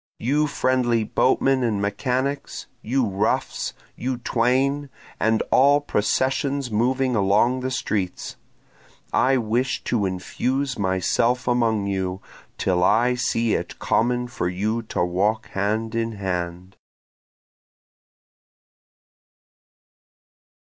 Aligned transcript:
You 0.17 0.47
friendly 0.47 1.03
boatmen 1.03 1.61
and 1.61 1.79
mechanics! 1.79 2.65
you 2.81 3.05
roughs! 3.05 3.75
You 3.95 4.17
twain! 4.17 4.89
and 5.19 5.43
all 5.51 5.79
processions 5.79 6.71
moving 6.71 7.15
along 7.15 7.59
the 7.59 7.69
streets! 7.69 8.35
I 9.13 9.37
wish 9.37 9.83
to 9.83 10.07
infuse 10.07 10.75
myself 10.79 11.47
among 11.47 11.85
you 11.85 12.19
till 12.57 12.83
I 12.83 13.13
see 13.13 13.53
it 13.53 13.77
common 13.77 14.27
for 14.27 14.49
you 14.49 14.81
to 14.89 15.05
walk 15.05 15.49
hand 15.49 15.93
in 15.93 16.13
hand. 16.13 16.77